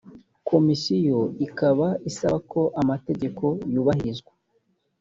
[0.49, 4.31] komisiyo ikaba isaba ko amategeko yubahirizwa